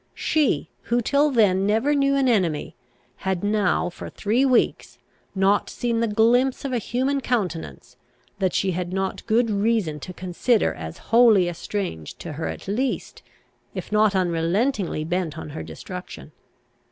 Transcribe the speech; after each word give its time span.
She, 0.15 0.71
who 0.85 0.99
till 0.99 1.29
then 1.29 1.67
never 1.67 1.93
knew 1.93 2.15
an 2.15 2.27
enemy, 2.27 2.75
had 3.17 3.43
now, 3.43 3.87
for 3.91 4.09
three 4.09 4.43
weeks, 4.43 4.97
not 5.35 5.69
seen 5.69 5.99
the 5.99 6.07
glimpse 6.07 6.65
of 6.65 6.73
a 6.73 6.79
human 6.79 7.21
countenance, 7.21 7.97
that 8.39 8.55
she 8.55 8.71
had 8.71 8.91
not 8.93 9.23
good 9.27 9.51
reason 9.51 9.99
to 9.99 10.11
consider 10.11 10.73
as 10.73 10.97
wholly 11.13 11.47
estranged 11.47 12.17
to 12.21 12.31
her 12.33 12.47
at 12.47 12.67
least, 12.67 13.21
if 13.75 13.91
not 13.91 14.15
unrelentingly 14.15 15.03
bent 15.03 15.37
on 15.37 15.51
her 15.51 15.61
destruction. 15.61 16.31